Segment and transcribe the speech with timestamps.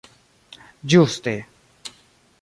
[0.93, 1.37] Ĝuste.